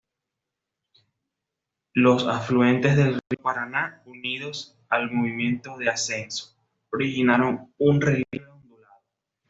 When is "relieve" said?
8.01-8.47